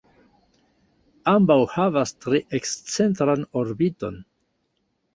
[1.33, 4.23] Ambaŭ havas tre ekscentran orbiton.